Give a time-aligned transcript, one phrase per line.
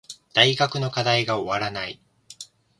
[0.33, 2.01] 大学の課題が終わらない